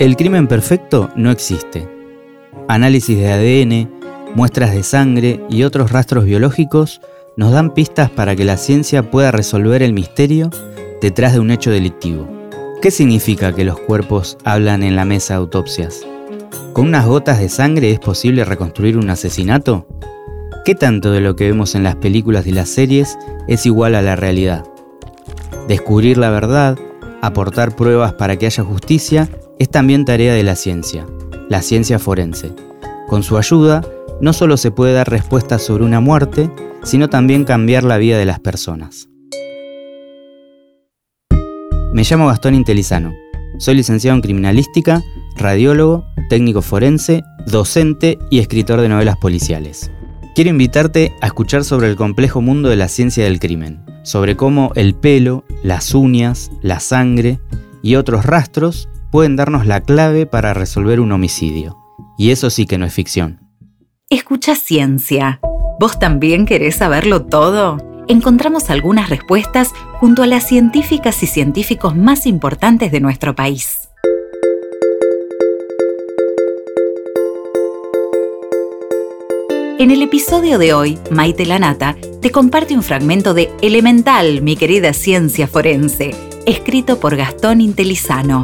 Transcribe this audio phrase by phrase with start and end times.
[0.00, 1.86] El crimen perfecto no existe.
[2.68, 4.00] Análisis de ADN,
[4.34, 7.02] muestras de sangre y otros rastros biológicos
[7.36, 10.48] nos dan pistas para que la ciencia pueda resolver el misterio
[11.02, 12.26] detrás de un hecho delictivo.
[12.80, 16.00] ¿Qué significa que los cuerpos hablan en la mesa de autopsias?
[16.72, 19.86] ¿Con unas gotas de sangre es posible reconstruir un asesinato?
[20.64, 24.00] ¿Qué tanto de lo que vemos en las películas y las series es igual a
[24.00, 24.64] la realidad?
[25.68, 26.78] Descubrir la verdad,
[27.20, 31.06] aportar pruebas para que haya justicia es también tarea de la ciencia,
[31.48, 32.52] la ciencia forense.
[33.08, 33.82] Con su ayuda,
[34.20, 36.50] no solo se puede dar respuestas sobre una muerte,
[36.82, 39.08] sino también cambiar la vida de las personas.
[41.92, 43.12] Me llamo Gastón Intelizano.
[43.58, 45.02] Soy licenciado en criminalística,
[45.36, 49.90] radiólogo, técnico forense, docente y escritor de novelas policiales.
[50.34, 54.70] Quiero invitarte a escuchar sobre el complejo mundo de la ciencia del crimen, sobre cómo
[54.76, 57.40] el pelo, las uñas, la sangre
[57.82, 61.76] y otros rastros pueden darnos la clave para resolver un homicidio.
[62.16, 63.40] Y eso sí que no es ficción.
[64.08, 65.40] Escucha ciencia.
[65.80, 67.78] ¿Vos también querés saberlo todo?
[68.06, 73.89] Encontramos algunas respuestas junto a las científicas y científicos más importantes de nuestro país.
[79.80, 84.92] En el episodio de hoy, Maite Lanata te comparte un fragmento de Elemental, mi querida
[84.92, 86.14] ciencia forense,
[86.44, 88.42] escrito por Gastón Intelizano.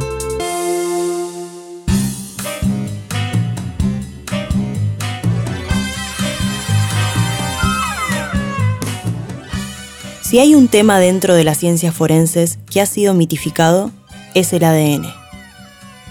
[10.23, 13.91] Si hay un tema dentro de las ciencias forenses que ha sido mitificado,
[14.33, 15.05] es el ADN.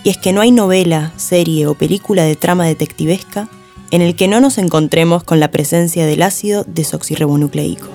[0.05, 3.49] Y es que no hay novela, serie o película de trama detectivesca
[3.91, 7.89] en el que no nos encontremos con la presencia del ácido desoxirribonucleico.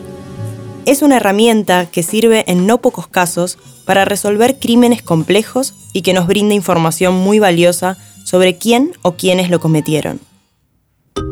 [0.86, 6.14] Es una herramienta que sirve en no pocos casos para resolver crímenes complejos y que
[6.14, 10.20] nos brinda información muy valiosa sobre quién o quiénes lo cometieron.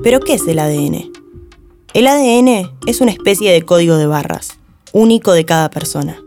[0.03, 1.11] ¿Pero qué es el ADN?
[1.93, 4.59] El ADN es una especie de código de barras
[4.91, 6.21] único de cada persona.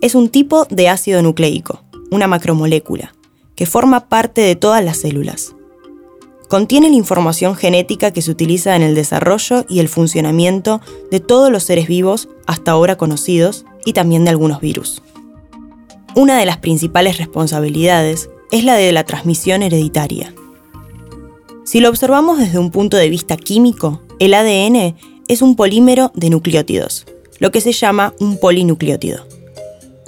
[0.00, 3.14] Es un tipo de ácido nucleico, una macromolécula,
[3.54, 5.54] que forma parte de todas las células.
[6.54, 11.50] Contiene la información genética que se utiliza en el desarrollo y el funcionamiento de todos
[11.50, 15.02] los seres vivos hasta ahora conocidos y también de algunos virus.
[16.14, 20.32] Una de las principales responsabilidades es la de la transmisión hereditaria.
[21.64, 24.94] Si lo observamos desde un punto de vista químico, el ADN
[25.26, 27.04] es un polímero de nucleótidos,
[27.40, 29.26] lo que se llama un polinucleótido.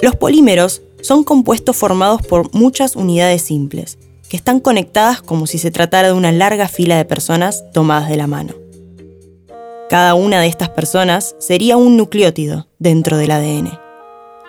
[0.00, 3.98] Los polímeros son compuestos formados por muchas unidades simples,
[4.28, 8.16] que están conectadas como si se tratara de una larga fila de personas tomadas de
[8.16, 8.54] la mano.
[9.88, 13.78] Cada una de estas personas sería un nucleótido dentro del ADN.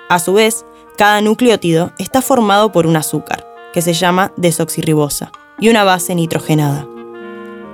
[0.09, 0.65] A su vez,
[0.97, 6.87] cada nucleótido está formado por un azúcar, que se llama desoxirribosa, y una base nitrogenada.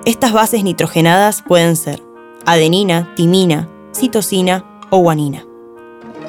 [0.05, 2.01] Estas bases nitrogenadas pueden ser
[2.45, 5.43] adenina, timina, citosina, o guanina.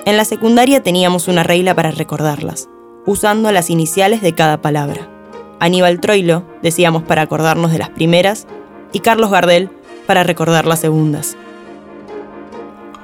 [0.06, 2.68] En la secundaria teníamos una regla para recordarlas,
[3.04, 5.13] usando las iniciales de cada palabra.
[5.64, 8.46] Aníbal Troilo decíamos para acordarnos de las primeras
[8.92, 9.70] y Carlos Gardel
[10.06, 11.38] para recordar las segundas.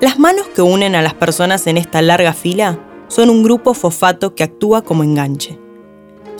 [0.02, 2.78] Las manos que unen a las personas en esta larga fila
[3.08, 5.58] son un grupo fosfato que actúa como enganche.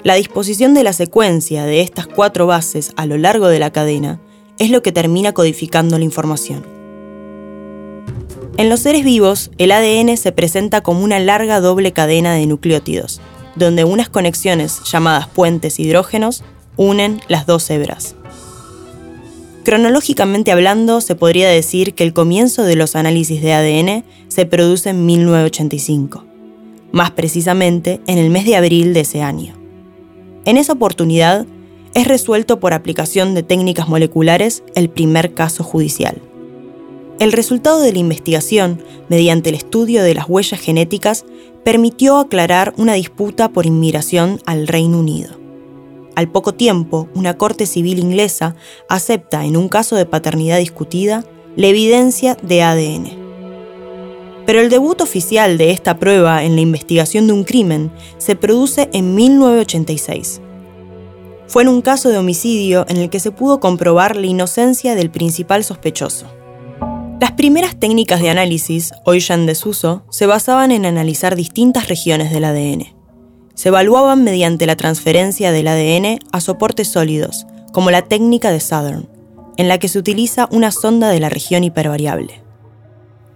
[0.03, 4.21] La disposición de la secuencia de estas cuatro bases a lo largo de la cadena
[4.59, 6.67] es lo que termina codificando la información.
[8.59, 13.23] En los seres vivos, el ADN se presenta como una larga doble cadena de nucleótidos,
[13.57, 16.43] donde unas conexiones llamadas puentes hidrógenos
[16.77, 18.15] unen las dos hebras.
[19.65, 24.91] Cronológicamente hablando, se podría decir que el comienzo de los análisis de ADN se produce
[24.91, 26.25] en 1985,
[26.93, 29.55] más precisamente en el mes de abril de ese año.
[30.47, 31.47] En esa oportunidad,
[31.93, 36.23] es resuelto por aplicación de técnicas moleculares el primer caso judicial.
[37.19, 41.27] El resultado de la investigación, mediante el estudio de las huellas genéticas,
[41.65, 45.39] permitió aclarar una disputa por inmigración al Reino Unido.
[46.17, 48.57] Al poco tiempo, una corte civil inglesa
[48.89, 51.25] acepta, en un caso de paternidad discutida,
[51.57, 53.21] la evidencia de ADN.
[54.47, 58.89] Pero el debut oficial de esta prueba en la investigación de un crimen se produce
[58.93, 60.41] en 1986.
[61.47, 65.11] Fue en un caso de homicidio en el que se pudo comprobar la inocencia del
[65.11, 66.27] principal sospechoso.
[67.21, 72.31] Las primeras técnicas de análisis, hoy ya en desuso, se basaban en analizar distintas regiones
[72.31, 72.95] del ADN.
[73.53, 79.07] Se evaluaban mediante la transferencia del ADN a soportes sólidos, como la técnica de Southern,
[79.59, 82.43] en la que se utiliza una sonda de la región hipervariable.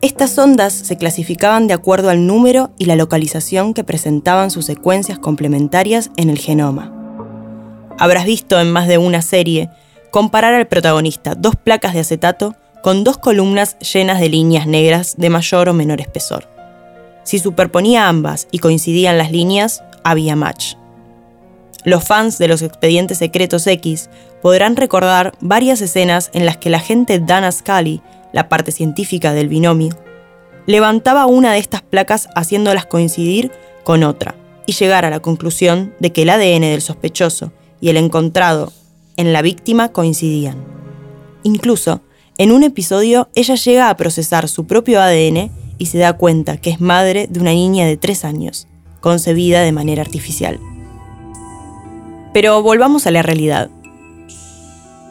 [0.01, 5.19] Estas sondas se clasificaban de acuerdo al número y la localización que presentaban sus secuencias
[5.19, 6.91] complementarias en el genoma.
[7.99, 9.69] Habrás visto en más de una serie
[10.11, 15.31] comparar al protagonista dos placas de acetato con dos columnas llenas de líneas negras de
[15.31, 16.47] mayor o menor espesor.
[17.23, 20.75] Si superponía ambas y coincidían las líneas, había match.
[21.85, 24.11] Los fans de los expedientes secretos X
[24.43, 28.03] podrán recordar varias escenas en las que la gente Dana Scully,
[28.35, 29.97] la parte científica del binomio,
[30.67, 33.51] levantaba una de estas placas haciéndolas coincidir
[33.83, 34.35] con otra
[34.67, 37.51] y llegar a la conclusión de que el ADN del sospechoso
[37.81, 38.75] y el encontrado
[39.17, 40.63] en la víctima coincidían.
[41.45, 42.03] Incluso,
[42.37, 46.71] en un episodio, ella llega a procesar su propio ADN y se da cuenta que
[46.71, 48.67] es madre de una niña de 3 años,
[49.01, 50.59] concebida de manera artificial.
[52.33, 53.71] Pero volvamos a la realidad.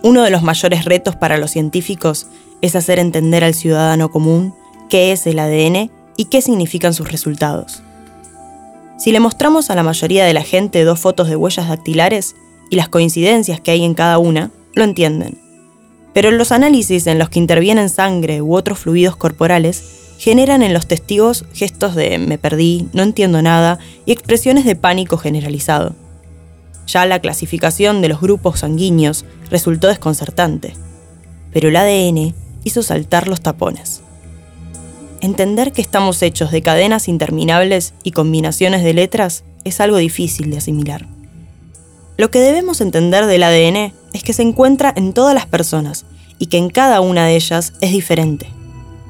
[0.01, 2.27] Uno de los mayores retos para los científicos
[2.61, 4.53] es hacer entender al ciudadano común
[4.89, 7.81] qué es el ADN y qué significan sus resultados.
[8.97, 12.35] Si le mostramos a la mayoría de la gente dos fotos de huellas dactilares
[12.69, 15.43] y las coincidencias que hay en cada una, lo entienden.
[16.13, 20.88] Pero los análisis en los que intervienen sangre u otros fluidos corporales generan en los
[20.88, 25.95] testigos gestos de me perdí, no entiendo nada y expresiones de pánico generalizado.
[26.88, 30.74] Ya la clasificación de los grupos sanguíneos resultó desconcertante,
[31.51, 34.04] pero el ADN hizo saltar los tapones
[35.24, 40.57] entender que estamos hechos de cadenas interminables y combinaciones de letras es algo difícil de
[40.57, 41.07] asimilar.
[42.18, 46.06] Lo que debemos entender del ADN es que se encuentra en todas las personas
[46.39, 48.48] y que en cada una de ellas es diferente.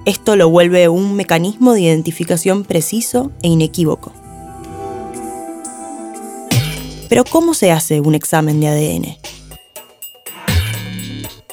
[0.05, 4.13] Esto lo vuelve un mecanismo de identificación preciso e inequívoco.
[7.09, 9.17] Pero ¿cómo se hace un examen de ADN?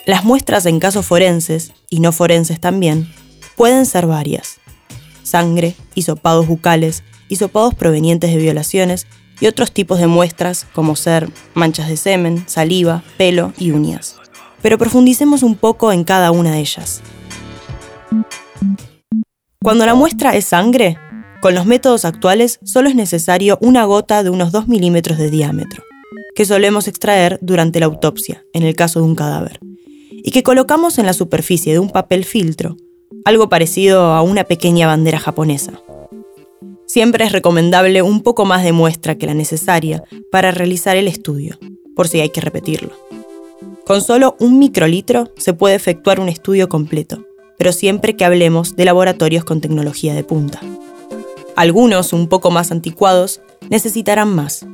[0.07, 3.13] Las muestras en casos forenses, y no forenses también,
[3.61, 4.57] Pueden ser varias.
[5.23, 9.07] Sangre, hisopados bucales, hisopados provenientes de violaciones
[9.41, 14.17] y otros tipos de muestras como ser manchas de semen, saliva, pelo y uñas.
[14.63, 17.03] Pero profundicemos un poco en cada una de ellas.
[19.63, 20.99] Cuando la muestra es sangre,
[21.41, 25.83] con los métodos actuales solo es necesario una gota de unos 2 milímetros de diámetro,
[26.35, 29.59] que solemos extraer durante la autopsia, en el caso de un cadáver,
[30.13, 32.77] y que colocamos en la superficie de un papel filtro
[33.25, 35.73] algo parecido a una pequeña bandera japonesa.
[36.93, 40.03] Siempre es recomendable un poco más de muestra que la necesaria
[40.33, 41.57] para realizar el estudio,
[41.95, 42.91] por si hay que repetirlo.
[43.87, 47.25] Con solo un microlitro se puede efectuar un estudio completo,
[47.57, 50.59] pero siempre que hablemos de laboratorios con tecnología de punta.
[51.55, 54.67] Algunos, un poco más anticuados, necesitarán más.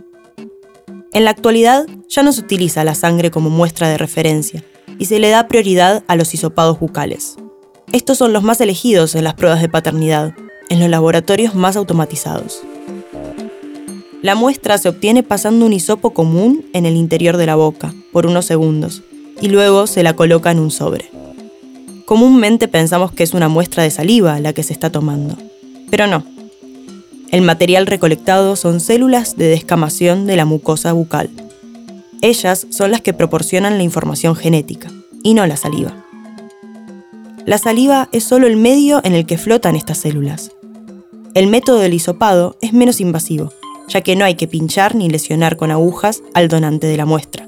[1.12, 4.64] En la actualidad ya no se utiliza la sangre como muestra de referencia
[4.98, 7.36] y se le da prioridad a los hisopados bucales.
[7.92, 10.32] Estos son los más elegidos en las pruebas de paternidad,
[10.68, 12.62] en los laboratorios más automatizados.
[14.22, 18.26] La muestra se obtiene pasando un hisopo común en el interior de la boca por
[18.26, 19.02] unos segundos
[19.40, 21.10] y luego se la coloca en un sobre.
[22.06, 25.36] Comúnmente pensamos que es una muestra de saliva la que se está tomando,
[25.90, 26.24] pero no.
[27.30, 31.28] El material recolectado son células de descamación de la mucosa bucal.
[32.22, 34.90] Ellas son las que proporcionan la información genética,
[35.22, 35.92] y no la saliva.
[37.44, 40.52] La saliva es solo el medio en el que flotan estas células.
[41.36, 43.52] El método del hisopado es menos invasivo,
[43.88, 47.46] ya que no hay que pinchar ni lesionar con agujas al donante de la muestra,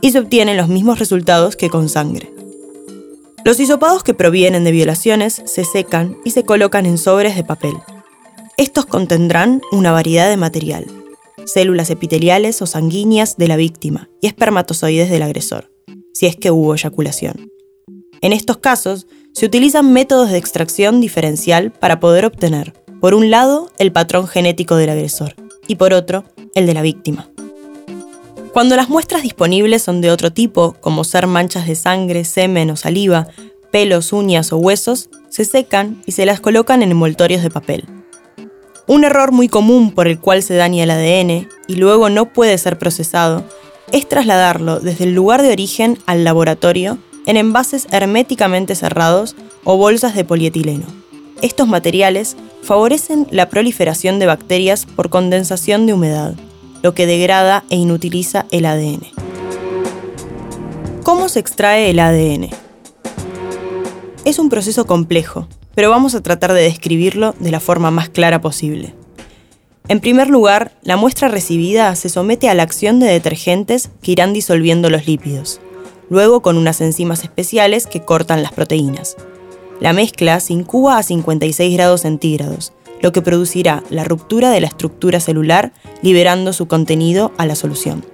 [0.00, 2.32] y se obtienen los mismos resultados que con sangre.
[3.44, 7.74] Los hisopados que provienen de violaciones se secan y se colocan en sobres de papel.
[8.56, 10.86] Estos contendrán una variedad de material,
[11.44, 15.70] células epiteliales o sanguíneas de la víctima y espermatozoides del agresor,
[16.14, 17.50] si es que hubo eyaculación.
[18.22, 23.70] En estos casos, se utilizan métodos de extracción diferencial para poder obtener, por un lado,
[23.78, 25.34] el patrón genético del agresor
[25.68, 26.24] y por otro,
[26.54, 27.28] el de la víctima.
[28.52, 32.76] Cuando las muestras disponibles son de otro tipo, como ser manchas de sangre, semen o
[32.76, 33.28] saliva,
[33.70, 37.84] pelos, uñas o huesos, se secan y se las colocan en envoltorios de papel.
[38.86, 42.56] Un error muy común por el cual se daña el ADN y luego no puede
[42.56, 43.44] ser procesado
[43.92, 50.14] es trasladarlo desde el lugar de origen al laboratorio en envases herméticamente cerrados o bolsas
[50.14, 50.86] de polietileno.
[51.42, 56.34] Estos materiales favorecen la proliferación de bacterias por condensación de humedad,
[56.82, 59.02] lo que degrada e inutiliza el ADN.
[61.02, 62.50] ¿Cómo se extrae el ADN?
[64.24, 68.40] Es un proceso complejo, pero vamos a tratar de describirlo de la forma más clara
[68.40, 68.94] posible.
[69.88, 74.32] En primer lugar, la muestra recibida se somete a la acción de detergentes que irán
[74.32, 75.60] disolviendo los lípidos
[76.08, 79.16] luego con unas enzimas especiales que cortan las proteínas.
[79.80, 84.68] La mezcla se incuba a 56 grados centígrados, lo que producirá la ruptura de la
[84.68, 88.04] estructura celular liberando su contenido a la solución.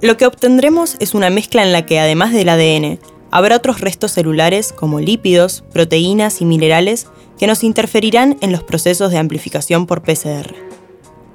[0.00, 2.98] Lo que obtendremos es una mezcla en la que además del ADN,
[3.30, 7.06] habrá otros restos celulares como lípidos, proteínas y minerales
[7.38, 10.54] que nos interferirán en los procesos de amplificación por PCR.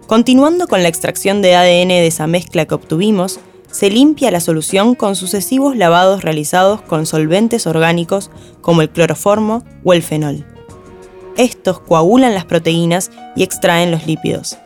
[0.05, 3.39] Continuando con la extracción de ADN de esa mezcla que obtuvimos,
[3.77, 9.93] se limpia la solución con sucesivos lavados realizados con solventes orgánicos como el cloroformo o
[9.93, 10.47] el fenol.
[11.37, 14.57] Estos coagulan las proteínas y extraen los lípidos.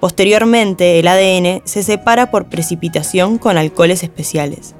[0.00, 4.74] Posteriormente, el ADN se separa por precipitación con alcoholes especiales.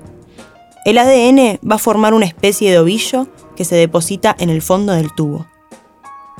[0.85, 4.93] El ADN va a formar una especie de ovillo que se deposita en el fondo
[4.93, 5.47] del tubo.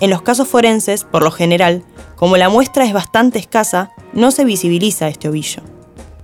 [0.01, 1.85] En los casos forenses, por lo general,
[2.17, 5.63] como la muestra es bastante escasa, no se visibiliza este ovillo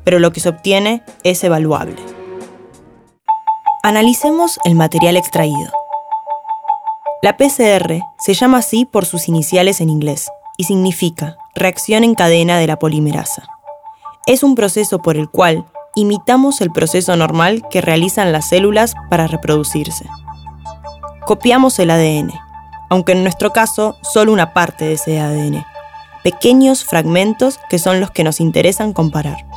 [0.05, 1.97] pero lo que se obtiene es evaluable.
[3.83, 5.73] Analicemos el material extraído.
[7.23, 12.59] La PCR se llama así por sus iniciales en inglés y significa reacción en cadena
[12.59, 13.49] de la polimerasa.
[14.27, 19.27] Es un proceso por el cual imitamos el proceso normal que realizan las células para
[19.27, 20.07] reproducirse.
[21.27, 22.33] Copiamos el ADN,
[22.89, 25.65] aunque en nuestro caso solo una parte de ese ADN,
[26.25, 29.52] pequeños fragmentos que son los que nos interesan comparar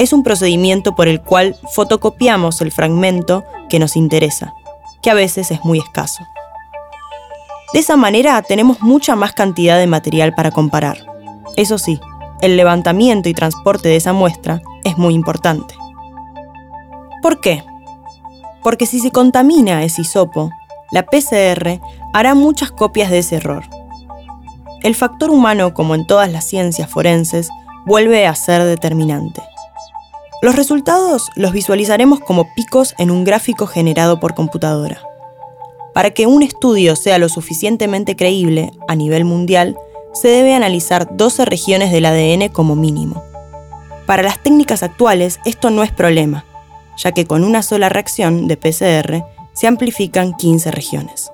[0.00, 4.54] es un procedimiento por el cual fotocopiamos el fragmento que nos interesa,
[5.02, 6.24] que a veces es muy escaso.
[7.74, 11.04] De esa manera tenemos mucha más cantidad de material para comparar.
[11.56, 12.00] Eso sí,
[12.40, 15.74] el levantamiento y transporte de esa muestra es muy importante.
[17.20, 17.62] ¿Por qué?
[18.62, 20.50] Porque si se contamina ese hisopo,
[20.92, 21.78] la PCR
[22.14, 23.64] hará muchas copias de ese error.
[24.82, 27.50] El factor humano, como en todas las ciencias forenses,
[27.84, 29.42] vuelve a ser determinante.
[30.42, 35.02] Los resultados los visualizaremos como picos en un gráfico generado por computadora.
[35.92, 39.76] Para que un estudio sea lo suficientemente creíble a nivel mundial,
[40.14, 43.22] se debe analizar 12 regiones del ADN como mínimo.
[44.06, 46.46] Para las técnicas actuales esto no es problema,
[46.96, 51.30] ya que con una sola reacción de PCR se amplifican 15 regiones.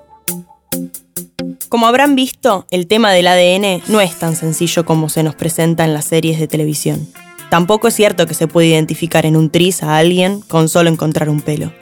[1.68, 5.84] Como habrán visto, el tema del ADN no es tan sencillo como se nos presenta
[5.84, 7.06] en las series de televisión.
[7.50, 11.28] Tampoco es cierto que se puede identificar en un tris a alguien con solo encontrar
[11.28, 11.72] un pelo.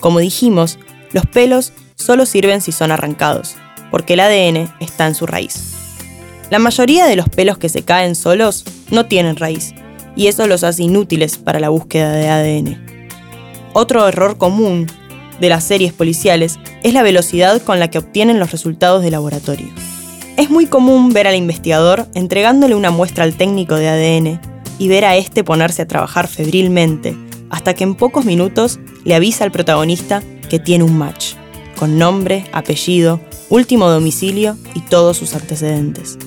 [0.00, 0.78] Como dijimos,
[1.12, 3.56] los pelos solo sirven si son arrancados,
[3.90, 5.74] porque el ADN está en su raíz.
[6.50, 9.74] La mayoría de los pelos que se caen solos no tienen raíz,
[10.14, 13.08] y eso los hace inútiles para la búsqueda de ADN.
[13.74, 14.86] Otro error común
[15.40, 19.68] de las series policiales es la velocidad con la que obtienen los resultados de laboratorio.
[20.38, 25.04] Es muy común ver al investigador entregándole una muestra al técnico de ADN y ver
[25.04, 27.16] a este ponerse a trabajar febrilmente,
[27.50, 31.34] hasta que en pocos minutos le avisa al protagonista que tiene un match,
[31.78, 36.18] con nombre, apellido, último domicilio y todos sus antecedentes.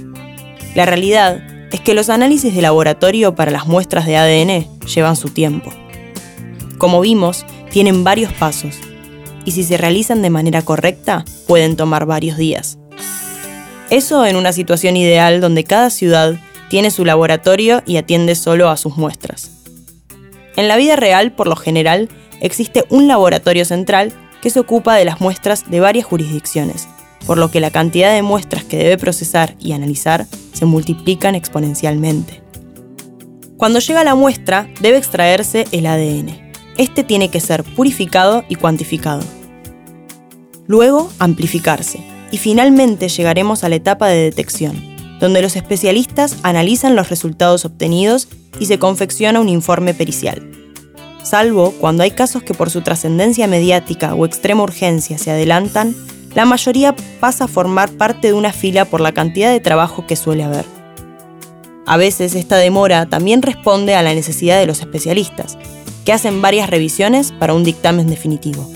[0.75, 1.41] La realidad
[1.71, 5.71] es que los análisis de laboratorio para las muestras de ADN llevan su tiempo.
[6.77, 8.75] Como vimos, tienen varios pasos,
[9.45, 12.77] y si se realizan de manera correcta, pueden tomar varios días.
[13.89, 16.35] Eso en una situación ideal donde cada ciudad
[16.69, 19.51] tiene su laboratorio y atiende solo a sus muestras.
[20.55, 22.09] En la vida real, por lo general,
[22.41, 26.87] existe un laboratorio central que se ocupa de las muestras de varias jurisdicciones,
[27.25, 32.41] por lo que la cantidad de muestras que debe procesar y analizar se multiplican exponencialmente.
[33.57, 36.51] Cuando llega la muestra, debe extraerse el ADN.
[36.77, 39.21] Este tiene que ser purificado y cuantificado.
[40.65, 41.99] Luego, amplificarse.
[42.31, 44.77] Y finalmente llegaremos a la etapa de detección,
[45.19, 48.27] donde los especialistas analizan los resultados obtenidos
[48.59, 50.49] y se confecciona un informe pericial.
[51.23, 55.95] Salvo cuando hay casos que por su trascendencia mediática o extrema urgencia se adelantan,
[56.33, 60.15] la mayoría pasa a formar parte de una fila por la cantidad de trabajo que
[60.15, 60.65] suele haber.
[61.85, 65.57] A veces esta demora también responde a la necesidad de los especialistas,
[66.05, 68.69] que hacen varias revisiones para un dictamen definitivo.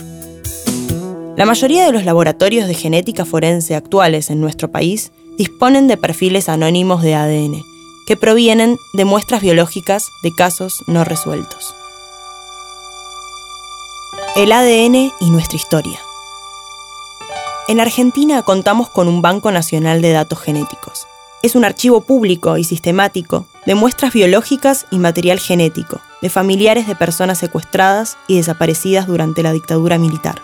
[1.36, 6.48] La mayoría de los laboratorios de genética forense actuales en nuestro país disponen de perfiles
[6.48, 7.64] anónimos de ADN,
[8.06, 11.74] que provienen de muestras biológicas de casos no resueltos.
[14.36, 16.00] El ADN y nuestra historia.
[17.68, 21.06] En Argentina contamos con un Banco Nacional de Datos Genéticos.
[21.42, 26.94] Es un archivo público y sistemático de muestras biológicas y material genético de familiares de
[26.94, 30.40] personas secuestradas y desaparecidas durante la dictadura militar.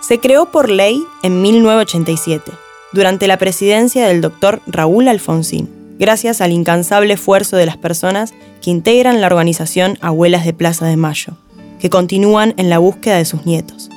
[0.00, 2.52] Se creó por ley en 1987
[2.92, 5.68] durante la presidencia del doctor Raúl Alfonsín,
[5.98, 10.96] gracias al incansable esfuerzo de las personas que integran la organización Abuelas de Plaza de
[10.96, 11.34] Mayo,
[11.80, 13.88] que continúan en la búsqueda de sus nietos.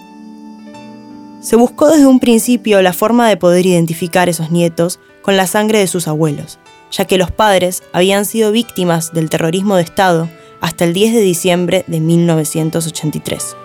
[1.41, 5.79] Se buscó desde un principio la forma de poder identificar esos nietos con la sangre
[5.79, 6.57] de sus abuelos,
[6.91, 10.29] ya que los padres habían sido víctimas del terrorismo de Estado
[10.61, 13.55] hasta el 10 de diciembre de 1983.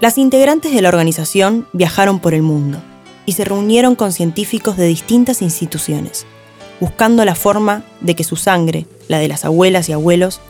[0.00, 2.82] Las integrantes de la organización viajaron por el mundo
[3.26, 6.26] y se reunieron con científicos de distintas instituciones,
[6.80, 10.40] buscando la forma de que su sangre, la de las abuelas y abuelos,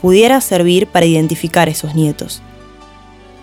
[0.00, 2.42] pudiera servir para identificar esos nietos.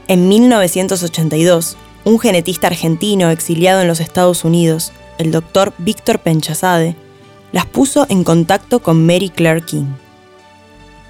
[0.08, 6.96] En 1982, un genetista argentino exiliado en los Estados Unidos, el doctor Víctor Penchazade,
[7.52, 9.86] las puso en contacto con Mary Claire King.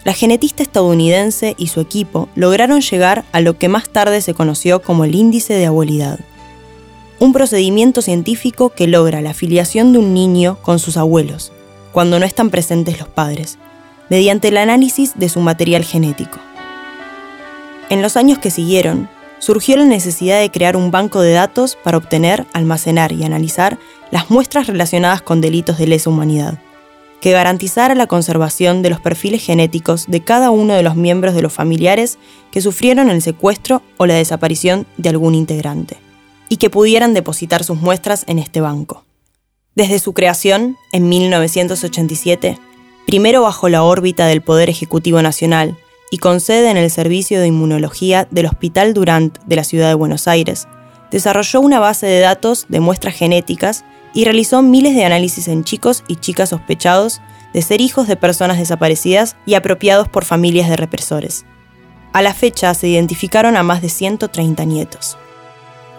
[0.03, 4.81] La genetista estadounidense y su equipo lograron llegar a lo que más tarde se conoció
[4.81, 6.19] como el índice de abuelidad,
[7.21, 11.51] un procedimiento científico que logra la afiliación de un niño con sus abuelos,
[11.91, 13.59] cuando no están presentes los padres,
[14.09, 16.39] mediante el análisis de su material genético.
[17.91, 21.97] En los años que siguieron, surgió la necesidad de crear un banco de datos para
[21.97, 23.77] obtener, almacenar y analizar
[24.09, 26.57] las muestras relacionadas con delitos de lesa humanidad,
[27.19, 31.43] que garantizara la conservación de los perfiles genéticos de cada uno de los miembros de
[31.43, 32.17] los familiares
[32.49, 35.99] que sufrieron el secuestro o la desaparición de algún integrante
[36.51, 39.05] y que pudieran depositar sus muestras en este banco.
[39.73, 42.59] Desde su creación, en 1987,
[43.07, 45.77] primero bajo la órbita del Poder Ejecutivo Nacional
[46.11, 49.93] y con sede en el Servicio de Inmunología del Hospital Durant de la Ciudad de
[49.93, 50.67] Buenos Aires,
[51.09, 56.03] desarrolló una base de datos de muestras genéticas y realizó miles de análisis en chicos
[56.09, 57.21] y chicas sospechados
[57.53, 61.45] de ser hijos de personas desaparecidas y apropiados por familias de represores.
[62.11, 65.17] A la fecha se identificaron a más de 130 nietos.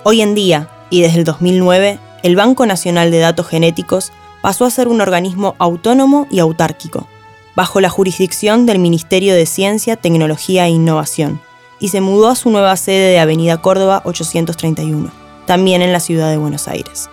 [0.04, 4.70] Hoy en día, y desde el 2009, el Banco Nacional de Datos Genéticos pasó a
[4.70, 7.06] ser un organismo autónomo y autárquico,
[7.54, 11.40] bajo la jurisdicción del Ministerio de Ciencia, Tecnología e Innovación,
[11.78, 15.12] y se mudó a su nueva sede de Avenida Córdoba 831,
[15.46, 17.08] también en la ciudad de Buenos Aires.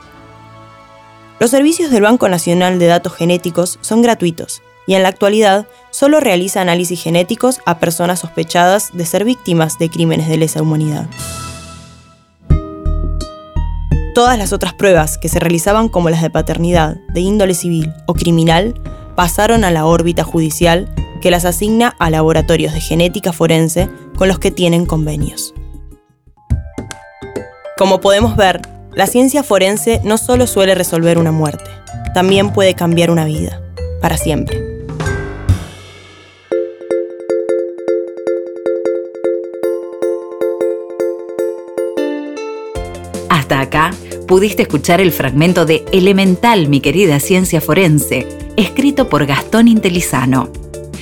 [1.39, 6.19] Los servicios del Banco Nacional de Datos Genéticos son gratuitos y en la actualidad solo
[6.19, 11.07] realiza análisis genéticos a personas sospechadas de ser víctimas de crímenes de lesa humanidad.
[14.19, 18.13] Todas las otras pruebas que se realizaban como las de paternidad, de índole civil o
[18.13, 18.73] criminal,
[19.15, 24.37] pasaron a la órbita judicial que las asigna a laboratorios de genética forense con los
[24.37, 25.53] que tienen convenios.
[27.77, 31.71] Como podemos ver, la ciencia forense no solo suele resolver una muerte,
[32.13, 33.61] también puede cambiar una vida,
[34.01, 34.61] para siempre.
[43.29, 43.91] Hasta acá
[44.29, 50.51] pudiste escuchar el fragmento de Elemental, mi querida ciencia forense, escrito por Gastón Intelizano.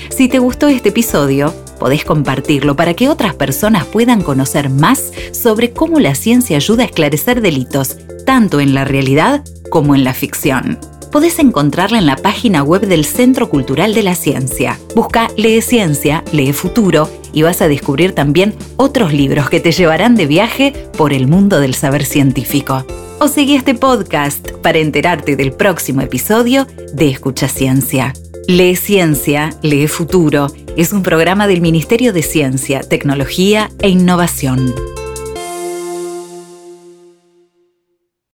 [0.07, 5.71] Si te gustó este episodio, podés compartirlo para que otras personas puedan conocer más sobre
[5.71, 10.79] cómo la ciencia ayuda a esclarecer delitos, tanto en la realidad como en la ficción
[11.11, 14.79] podés encontrarla en la página web del Centro Cultural de la Ciencia.
[14.95, 20.15] Busca Lee Ciencia, Lee Futuro y vas a descubrir también otros libros que te llevarán
[20.15, 22.85] de viaje por el mundo del saber científico.
[23.19, 28.13] O seguí este podcast para enterarte del próximo episodio de Escucha Ciencia.
[28.47, 34.73] Lee Ciencia, Lee Futuro es un programa del Ministerio de Ciencia, Tecnología e Innovación.